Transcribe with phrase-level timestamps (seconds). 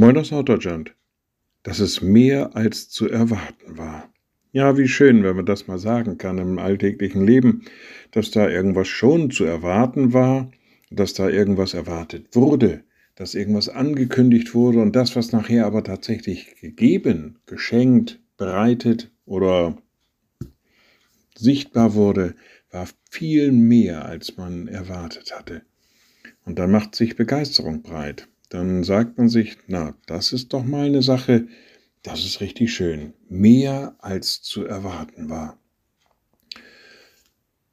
[0.00, 0.94] Moin aus Norddeutschland.
[1.64, 4.08] Dass es mehr als zu erwarten war.
[4.52, 7.64] Ja, wie schön, wenn man das mal sagen kann im alltäglichen Leben,
[8.12, 10.52] dass da irgendwas schon zu erwarten war,
[10.88, 12.84] dass da irgendwas erwartet wurde,
[13.16, 19.78] dass irgendwas angekündigt wurde und das, was nachher aber tatsächlich gegeben, geschenkt, bereitet oder
[21.36, 22.36] sichtbar wurde,
[22.70, 25.62] war viel mehr, als man erwartet hatte.
[26.44, 28.28] Und da macht sich Begeisterung breit.
[28.48, 31.48] Dann sagt man sich, na, das ist doch mal eine Sache,
[32.02, 33.12] das ist richtig schön.
[33.28, 35.58] Mehr als zu erwarten war.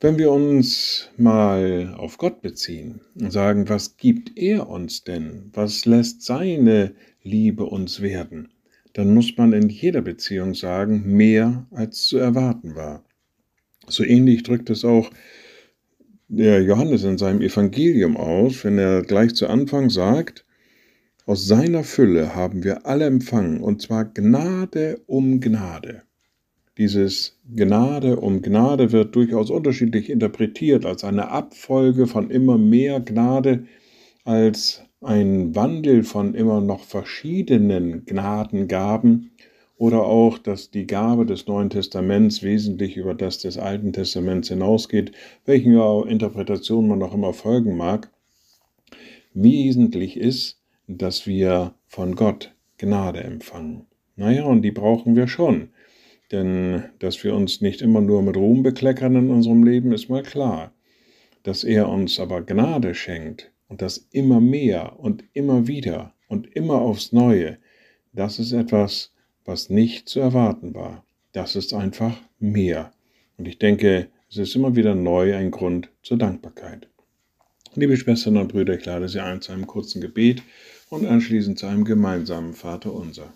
[0.00, 5.50] Wenn wir uns mal auf Gott beziehen und sagen, was gibt er uns denn?
[5.52, 8.48] Was lässt seine Liebe uns werden?
[8.94, 13.04] Dann muss man in jeder Beziehung sagen, mehr als zu erwarten war.
[13.88, 15.10] So ähnlich drückt es auch
[16.28, 20.44] der Johannes in seinem Evangelium aus, wenn er gleich zu Anfang sagt,
[21.26, 26.02] aus seiner Fülle haben wir alle empfangen, und zwar Gnade um Gnade.
[26.78, 33.64] Dieses Gnade um Gnade wird durchaus unterschiedlich interpretiert als eine Abfolge von immer mehr Gnade,
[34.24, 39.30] als ein Wandel von immer noch verschiedenen Gnadengaben
[39.76, 45.12] oder auch, dass die Gabe des Neuen Testaments wesentlich über das des Alten Testaments hinausgeht,
[45.46, 45.72] welchen
[46.06, 48.10] Interpretation man auch immer folgen mag.
[49.32, 50.59] Wesentlich ist,
[50.98, 53.86] dass wir von Gott Gnade empfangen.
[54.16, 55.70] Naja, und die brauchen wir schon.
[56.32, 60.22] Denn dass wir uns nicht immer nur mit Ruhm bekleckern in unserem Leben, ist mal
[60.22, 60.72] klar.
[61.42, 66.80] Dass er uns aber Gnade schenkt und das immer mehr und immer wieder und immer
[66.80, 67.58] aufs Neue,
[68.12, 69.12] das ist etwas,
[69.44, 71.04] was nicht zu erwarten war.
[71.32, 72.92] Das ist einfach mehr.
[73.36, 76.88] Und ich denke, es ist immer wieder neu ein Grund zur Dankbarkeit.
[77.76, 80.42] Liebe Schwestern und Brüder, ich lade Sie ein zu einem kurzen Gebet
[80.90, 83.32] und anschließend zu einem gemeinsamen Vater unser.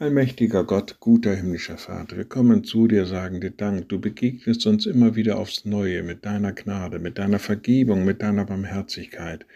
[0.00, 3.88] Allmächtiger Gott, guter himmlischer Vater, wir kommen zu dir, sagen dir Dank.
[3.88, 8.44] Du begegnest uns immer wieder aufs Neue mit deiner Gnade, mit deiner Vergebung, mit deiner
[8.44, 9.46] Barmherzigkeit.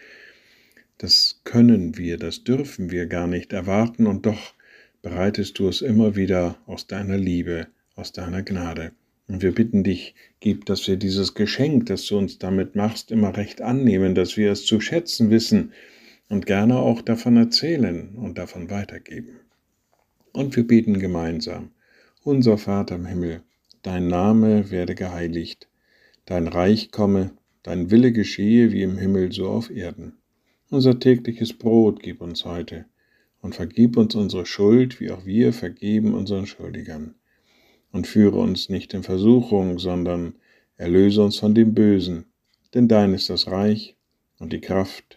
[0.99, 4.55] Das können wir, das dürfen wir gar nicht erwarten und doch
[5.03, 7.67] bereitest du es immer wieder aus deiner Liebe,
[7.97, 8.93] aus deiner Gnade.
[9.27, 13.37] Und wir bitten dich, gib, dass wir dieses Geschenk, das du uns damit machst, immer
[13.37, 15.73] recht annehmen, dass wir es zu schätzen wissen
[16.29, 19.41] und gerne auch davon erzählen und davon weitergeben.
[20.33, 21.71] Und wir beten gemeinsam.
[22.23, 23.43] Unser Vater im Himmel,
[23.83, 25.69] dein Name werde geheiligt,
[26.27, 30.19] dein Reich komme, dein Wille geschehe wie im Himmel so auf Erden.
[30.71, 32.85] Unser tägliches Brot gib uns heute
[33.41, 37.15] und vergib uns unsere Schuld, wie auch wir vergeben unseren Schuldigern.
[37.91, 40.35] Und führe uns nicht in Versuchung, sondern
[40.77, 42.27] erlöse uns von dem Bösen,
[42.75, 43.97] denn dein ist das Reich
[44.39, 45.17] und die Kraft